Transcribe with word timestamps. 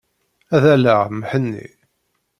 Ad 0.55 0.63
alleɣ 0.73 1.01
Mhenni. 1.11 1.67